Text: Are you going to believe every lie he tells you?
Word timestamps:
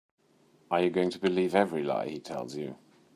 Are 0.71 0.81
you 0.81 0.89
going 0.89 1.11
to 1.11 1.19
believe 1.19 1.53
every 1.53 1.83
lie 1.83 2.09
he 2.09 2.19
tells 2.19 2.55
you? 2.55 2.75